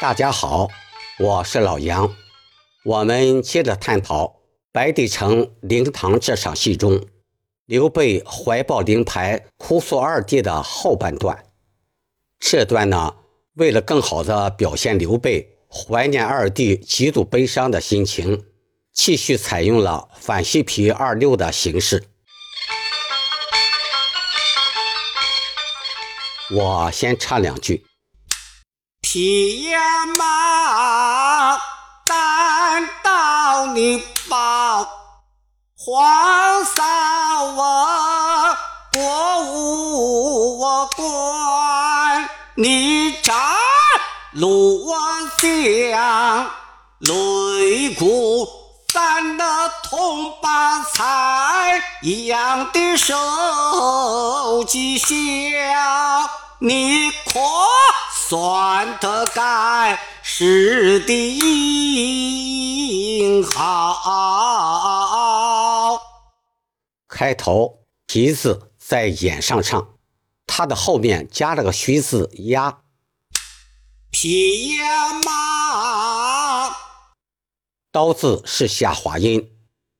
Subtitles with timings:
[0.00, 0.68] 大家好，
[1.18, 2.16] 我是老杨。
[2.86, 4.40] 我们接着探讨
[4.72, 7.04] 白帝城灵堂这场戏中
[7.66, 11.44] 刘备怀抱灵牌哭诉二弟的后半段。
[12.38, 13.16] 这段呢，
[13.56, 18.46] 为了更好的表现刘备怀念二弟、极度悲伤的心情，
[18.94, 22.08] 继续采用了反西皮二六的形式。
[26.50, 27.89] 我先唱两句。
[29.12, 29.76] 铁
[30.16, 31.58] 马
[32.06, 34.86] 单刀你报，
[35.76, 36.84] 皇嫂
[37.56, 38.56] 我
[38.92, 43.34] 国无我管，你斩
[44.30, 44.96] 罗
[45.40, 46.48] 将
[47.00, 48.48] 擂鼓
[48.92, 49.44] 三的
[49.82, 55.08] 铜把菜一样的手机小，
[56.60, 57.40] 你可？
[58.30, 61.12] 算得该是的
[63.18, 64.00] 英豪。
[67.08, 69.94] 开头“皮”字在眼上唱，
[70.46, 72.82] 它的后面加了个虚字“压”。
[74.12, 74.78] 匹
[75.24, 76.70] 马，
[77.90, 79.50] 刀字是下滑音，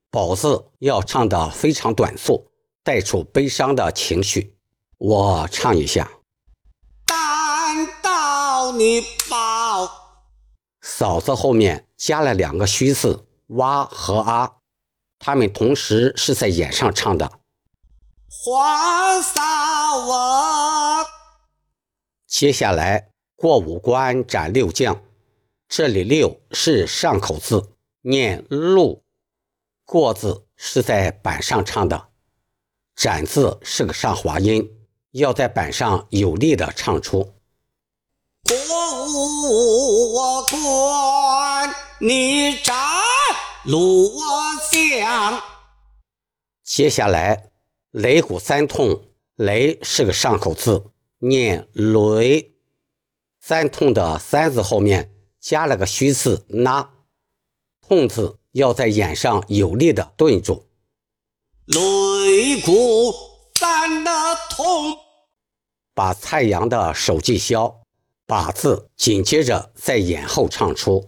[0.09, 2.49] 宝字要唱的非常短促，
[2.81, 4.55] 带出悲伤的情绪。
[4.97, 6.09] 我唱一下。
[8.71, 9.89] 你报，
[10.81, 13.27] 嫂子后面加了两个虚字
[13.57, 14.53] “哇”和“啊”，
[15.19, 17.39] 他们同时是在眼上唱的。
[18.29, 19.41] 黄嫂
[20.07, 21.05] 我，
[22.25, 25.01] 接下来过五关斩六将，
[25.67, 29.03] 这里“六”是上口字，念“路
[29.85, 32.07] ”；“过”字是在板上唱的
[32.95, 34.71] ，“斩”字是个上滑音，
[35.11, 37.35] 要在板上有力的唱出。
[38.53, 42.75] 我管你斩
[43.63, 44.11] 罗
[44.69, 45.41] 将。
[46.63, 47.51] 接下来
[47.93, 49.05] 擂鼓三痛，
[49.37, 52.51] 擂是个上口字，念擂。
[53.39, 56.89] 三痛的三字后面加了个虚字那，
[57.81, 60.67] 痛字要在眼上有力的顿住。
[61.67, 63.13] 擂鼓
[63.55, 64.11] 三的
[64.49, 64.97] 痛，
[65.93, 67.80] 把蔡阳的手技消。
[68.31, 71.05] 把字紧接着在眼后唱出，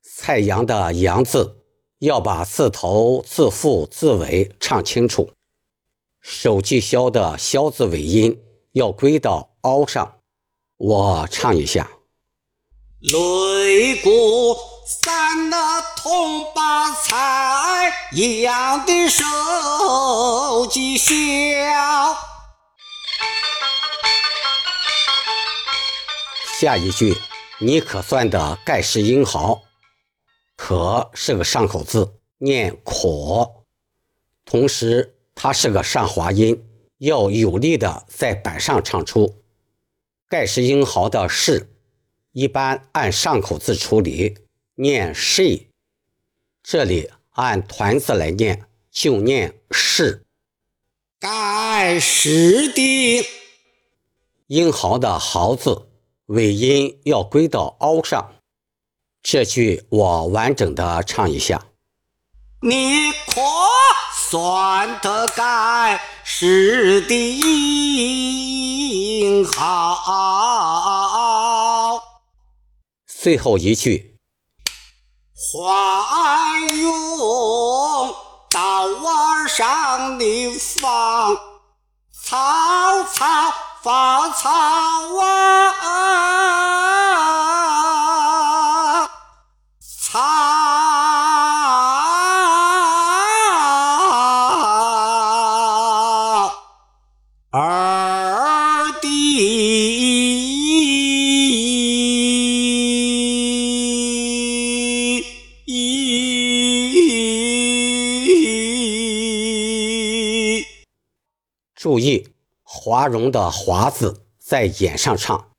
[0.00, 1.56] 蔡阳的阳字
[1.98, 5.32] 要把字头、字腹、字尾唱清楚。
[6.20, 8.40] 手记消的消字尾音
[8.70, 10.18] 要归到凹上。
[10.76, 11.90] 我唱一下：
[13.02, 14.56] 擂鼓
[14.86, 19.24] 三那铜把菜一样的手
[20.70, 21.12] 记消。
[26.60, 27.16] 下一句，
[27.60, 29.62] 你可算的盖世英豪。
[30.56, 33.64] 可是个上口字，念可，
[34.44, 39.40] 同时它是个上滑音，要有力的在板上唱出。
[40.28, 41.70] 盖世英豪的是，
[42.32, 44.38] 一般按上口字处理，
[44.74, 45.68] 念是。
[46.64, 50.26] 这里按团字来念，就念是。
[51.20, 53.24] 盖世的
[54.48, 55.84] 英豪的豪字。
[56.28, 58.34] 尾音要归到凹上，
[59.22, 61.64] 这句我完整的唱一下。
[62.60, 63.40] 你可
[64.14, 67.14] 算得该是的
[69.30, 69.98] 英豪。
[73.06, 74.18] 最后一句，
[75.34, 78.14] 花勇
[78.50, 81.34] 到晚上你放
[82.12, 83.67] 草草。
[83.80, 85.78] 芳草啊，
[89.80, 90.18] 草
[97.50, 99.08] 二弟，
[111.76, 112.26] 注意。
[112.88, 115.50] 华容的“华”字在眼上唱，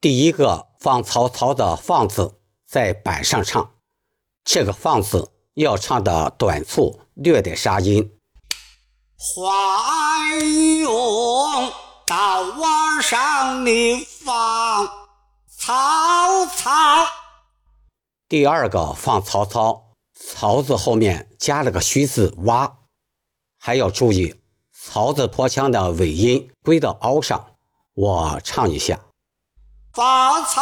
[0.00, 3.72] 第一个放曹操的“放”字在板上唱，
[4.44, 8.16] 这个“放”字要唱的短促，略带沙音。
[9.16, 11.72] 花勇
[12.06, 14.88] 到晚上你放
[15.48, 16.70] 曹操，
[18.28, 22.72] 第二个放曹操，曹字后面加了个虚字“挖”，
[23.58, 24.40] 还要注意。
[24.84, 27.54] 曹字拖腔的尾音归到凹上，
[27.94, 28.98] 我唱一下：
[29.92, 30.60] 芳草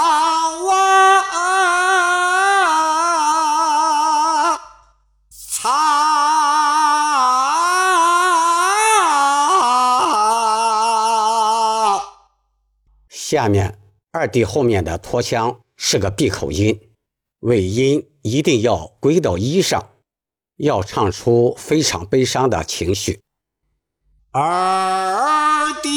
[0.68, 1.24] 啊，
[5.30, 5.70] 草。
[13.08, 13.78] 下面
[14.12, 16.92] 二弟后面的拖腔是个闭口音，
[17.40, 19.88] 尾音一定要归到一上，
[20.58, 23.22] 要唱出非常悲伤的情绪。
[24.32, 25.90] 二弟，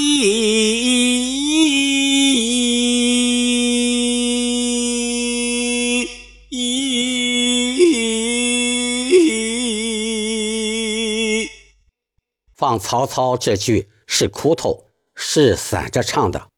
[12.55, 16.49] 放曹操这句是哭头，是散着唱的，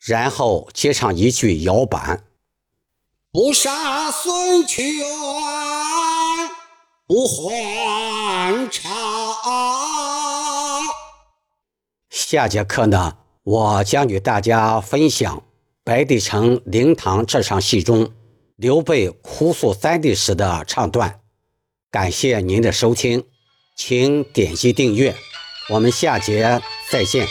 [0.00, 2.24] 然后接上一句摇板，
[3.30, 4.84] 不杀孙权
[7.06, 8.07] 不还
[12.30, 15.44] 下节课呢，我将与大家分享
[15.82, 18.12] 白帝城灵堂这场戏中
[18.54, 21.20] 刘备哭诉三弟时的唱段。
[21.90, 23.24] 感谢您的收听，
[23.74, 25.14] 请点击订阅，
[25.70, 26.60] 我们下节
[26.90, 27.26] 再见。